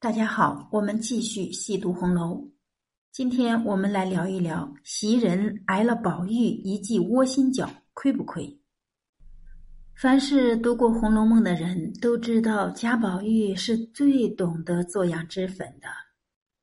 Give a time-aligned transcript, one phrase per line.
[0.00, 2.48] 大家好，我们继续细读红楼。
[3.10, 8.60] 今天我们来聊一聊袭人挨了宝玉一记窝心脚，亏不亏？
[9.96, 15.88] 凡是读过《红楼梦》的人都知道，贾宝玉是最懂得做羊脂粉的。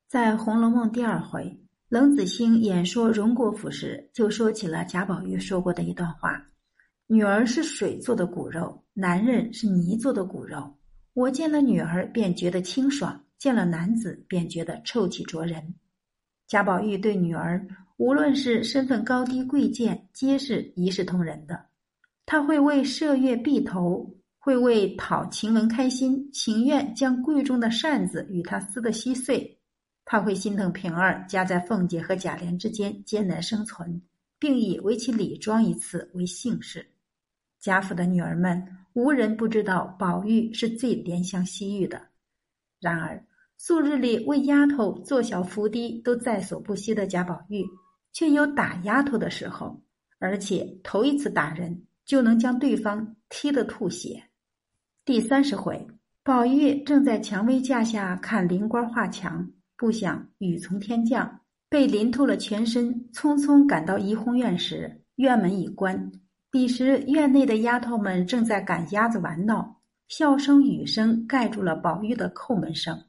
[0.07, 1.59] 在《红楼梦》第二回，
[1.89, 6.41] 冷子兴演说荣国府时，就说起了贾宝玉说过的一段话
[7.07, 10.77] ：“女儿是水做的骨肉，男人是泥做的骨肉。
[11.11, 15.75] 我见了女儿，便觉得清爽。”见了男子，便觉得臭气灼人。
[16.47, 17.67] 贾宝玉对女儿，
[17.97, 21.65] 无论是身份高低贵贱，皆是一视同仁的。
[22.25, 29.59] 他会为麝月碧头，会为讨晴雯开心，情愿将柜中的扇子与他撕得稀碎。
[30.05, 34.01] 他会心疼平儿夹在凤姐和贾琏之间艰难生存，
[34.37, 36.85] 并以为其礼装一次为幸事。
[37.59, 38.63] 贾府的女儿们，
[38.93, 41.99] 无人不知道宝玉是最怜香惜玉的。
[42.85, 43.25] 然而，
[43.57, 47.65] 素日里为丫头做小伏低都在所不惜的贾宝玉，
[48.13, 49.81] 却有打丫头的时候，
[50.19, 54.21] 而且头一次打人就能将对方踢得吐血。
[55.03, 55.87] 第三十回，
[56.21, 66.11] 宝玉正在蔷薇架下看灵官画墙，不想雨从天降，被淋透了全身，匆匆赶到怡红院时，院门已关。
[66.51, 69.74] 彼时院内的丫头们正在赶鸭子玩闹。
[70.07, 73.03] 笑声、雨声盖住了宝玉的叩门声，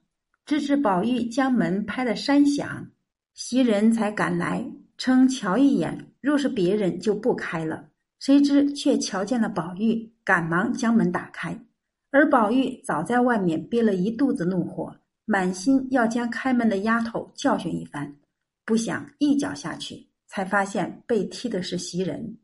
[0.44, 2.90] 直至宝玉将门拍得山响，
[3.34, 4.64] 袭人才赶来，
[4.96, 7.88] 称瞧一眼，若是别人就不开了。
[8.18, 11.56] 谁知却瞧见了宝玉，赶忙将门打开，
[12.10, 18.16] 而宝玉早在外面憋了一肚子怒火，满心要将开门的丫头教训一番，
[18.64, 22.38] 不想一脚下去，才发现被踢的是袭人。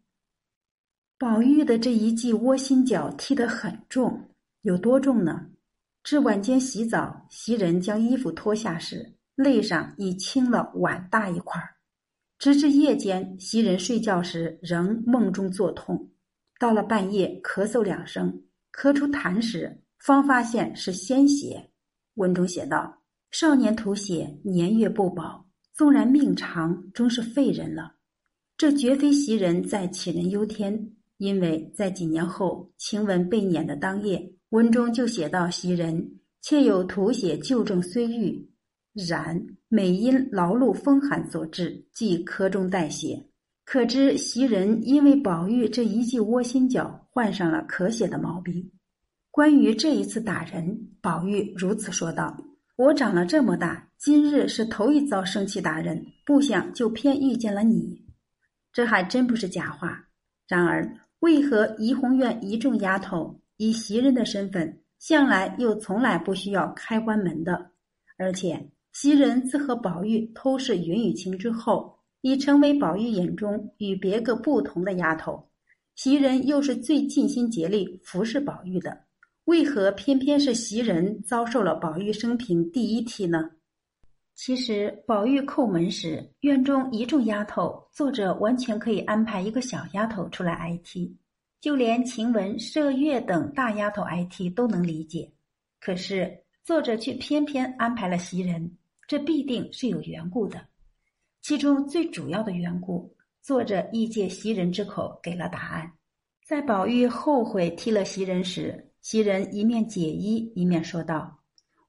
[1.19, 4.29] 宝玉的这一记窝心脚踢得很重。
[4.63, 5.49] 有多重呢？
[6.05, 11.75] 至晚间洗澡，袭人将衣服脱下时，肋上已青了碗大一块儿
[12.39, 16.11] 直至夜间，袭人睡觉时仍梦中作痛，
[16.59, 18.43] 到了半夜咳嗽两声，
[18.73, 21.71] 咳出痰时，方发现是鲜血。
[22.15, 27.95] 文中写道：“少年吐血，年月不保，纵然命长，终是废人了。”
[28.57, 34.33] 这绝非袭人在杞人忧天，因为在几年后，晴雯被撵的当夜。
[34.53, 38.47] 文中就写到袭人，妾有吐血旧症虽愈，
[39.09, 43.19] 然每因劳碌风寒所致，即科中带血。
[43.65, 48.71] 可知袭人因为宝玉这一记窝心脚，患上了咳血的毛病。
[49.31, 52.37] 关于这一次打人，宝玉如此说道
[52.77, 57.99] ：“我长了这么大，今日是头一遭生气打人，不想就偏遇见了你。
[58.71, 60.05] 这还真不是假话。
[60.47, 67.71] 然而，为何怡红院一众丫头？”以袭人的身份，向来又从来不需要开关门的，
[68.19, 68.61] 而且
[68.93, 75.49] 袭人自和宝玉偷视云雨情之后，已成为宝玉眼中与别个不同的丫头。
[75.95, 78.99] 袭人又是最尽心竭力服侍宝玉的，
[79.45, 83.49] 为何偏偏是袭人遭受了宝玉生平第一踢呢？
[84.35, 91.17] 其实，宝玉叩门时，院中一众丫头，作者完全可以安排一个小丫头出来挨踢。
[91.63, 95.33] 就连晴雯、麝月等大丫头挨踢都能理解，
[95.79, 100.61] 可是作者却偏偏安排了袭人，这必定是有缘故的。
[101.41, 105.93] 其中最主要的缘故，作者亦借袭人之口给了答案。
[106.45, 111.39] 在宝玉后悔踢了袭人时，袭人一面解衣，一面说道：“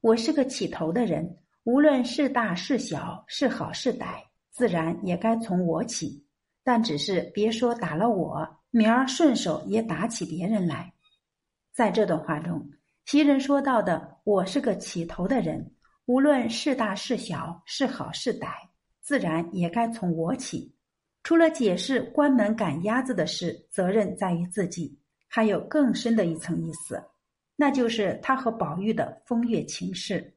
[0.00, 6.24] 我是个起头的人，无论是大是小，是好是歹，自然也该从我起。
[6.62, 10.92] 但只是别说打了我。”明儿顺手也打起别人来，
[11.72, 12.68] 在这段话中，
[13.04, 15.72] 袭人说到的“我是个起头的人，
[16.06, 18.48] 无论是大是小，是好是歹，
[19.00, 20.74] 自然也该从我起。”
[21.22, 24.98] 除了解释关门赶鸭子的事，责任在于自己，
[25.28, 27.00] 还有更深的一层意思，
[27.54, 30.33] 那就是他和宝玉的风月情事。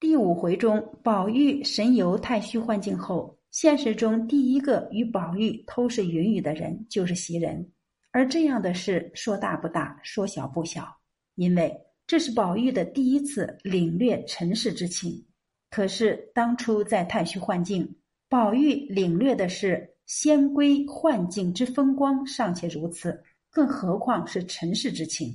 [0.00, 3.36] 第五回中，宝玉神游太虚幻境后。
[3.50, 7.68] 现实中第一个与宝玉偷视云雨的人就是袭人，
[8.12, 10.86] 而这样的事说大不大，说小不小，
[11.34, 11.74] 因为
[12.06, 15.26] 这是宝玉的第一次领略尘世之情。
[15.70, 17.96] 可是当初在太虚幻境，
[18.28, 25.34] 宝玉领略的是仙归幻境之风光，尚且如此，更何况是尘世之情。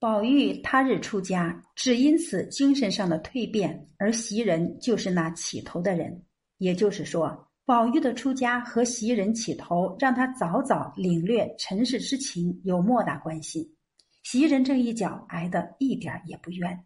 [0.00, 6.22] 宝玉他日出家，只因此精神上的蜕变，而袭人就是那起头的人，
[6.58, 7.46] 也就是说。
[7.64, 13.74] 宝玉的出家和袭人起头，让他早早领略尘世之情有莫大关系。
[14.22, 16.84] 袭人这一脚挨得一点也不冤。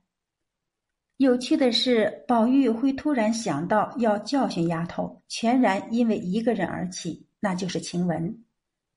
[1.19, 8.43] 有趣的是，宝玉会突然想到要教训丫头，全然因为一个人而起，那就是晴雯。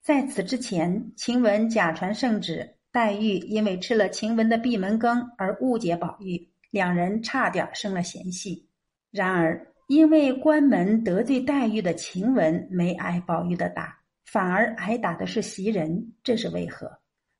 [0.01, 8.69] 在此之前，晴雯假传圣旨，黛玉因为吃了晴雯的闭门羹而误解宝玉，两人差点生了嫌隙。
[9.11, 16.89] 然而，因为关门得罪黛玉的晴雯没挨宝玉的打，反而挨打的是袭人，这是为何？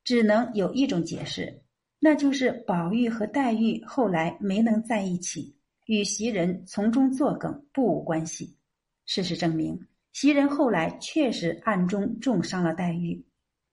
[0.03, 1.61] 只能有一种解释。
[2.01, 5.55] 那就是宝玉和黛玉后来没能在一起，
[5.85, 8.57] 与袭人从中作梗不无关系。
[9.05, 9.79] 事实证明，
[10.11, 13.23] 袭人后来确实暗中重伤了黛玉，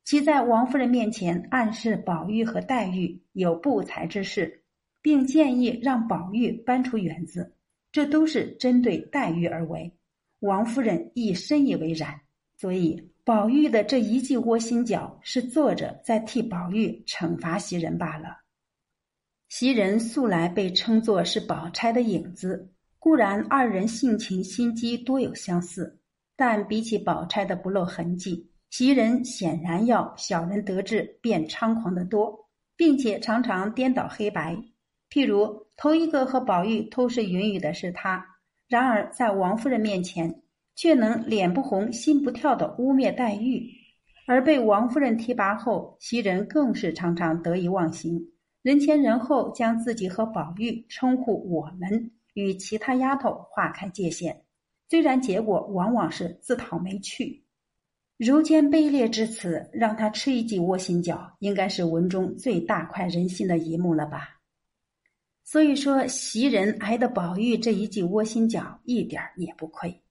[0.04, 4.62] 其在王夫人面前暗示宝玉和黛玉有不才之事，
[5.00, 7.54] 并建议让宝玉搬出园子，
[7.90, 9.92] 这都是针对黛玉而为。
[10.40, 12.20] 王夫人亦深以为然，
[12.56, 13.08] 所以。
[13.24, 18.38] 宝玉的这一记窝心脚，是作者在替宝玉惩罚袭人罢了。
[19.48, 26.00] 袭人素来被称作是宝钗的影子，固然二人性情心机多有相似，
[26.34, 32.36] 但比起宝钗的不露痕迹，袭人显然要小人得志便猖狂得多，
[32.76, 34.56] 并且常常颠倒黑白。
[35.08, 38.26] 譬如头一个和宝玉偷视云雨的是他，
[38.66, 40.42] 然而在王夫人面前。
[40.74, 43.70] 却能脸不红心不跳的污蔑黛玉，
[44.26, 48.18] 而被王夫人提拔后，袭人更是常常得意忘形，
[48.62, 54.34] 人前人后将自己和宝玉称呼我们，与其他丫头划开界限。
[54.88, 57.41] 虽然结果往往是自讨没趣，
[58.18, 64.40] 如今卑劣之词，让他吃一记窝心脚，应该是文中最大快人心的一幕了吧？
[65.44, 70.02] 所以说，袭人挨的宝玉这一记窝心脚，一点也不亏。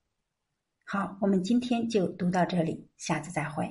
[0.85, 3.65] 好，我们今天就读到这里，下次再会。